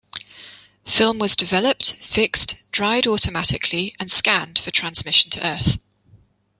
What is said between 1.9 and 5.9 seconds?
fixed, dried automatically, and scanned for transmission to Earth.